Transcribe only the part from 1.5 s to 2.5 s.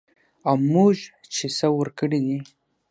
څه ورکړي دي